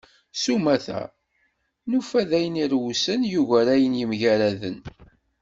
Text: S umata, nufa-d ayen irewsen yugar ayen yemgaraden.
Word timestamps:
S 0.41 0.43
umata, 0.55 0.99
nufa-d 1.89 2.31
ayen 2.37 2.61
irewsen 2.63 3.21
yugar 3.31 3.67
ayen 3.75 3.99
yemgaraden. 3.99 4.77